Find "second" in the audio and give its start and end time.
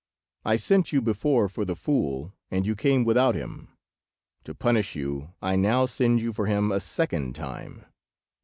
6.79-7.35